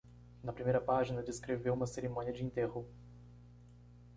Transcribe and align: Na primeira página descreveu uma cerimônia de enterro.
Na 0.43 0.51
primeira 0.51 0.81
página 0.81 1.21
descreveu 1.21 1.75
uma 1.75 1.85
cerimônia 1.85 2.33
de 2.33 2.43
enterro. 2.43 2.87